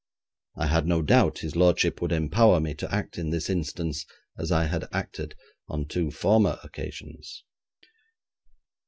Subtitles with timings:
[0.57, 4.03] I had no doubt his lordship would empower me to act in this instance
[4.35, 5.35] as I had acted
[5.67, 7.43] on two former occasions.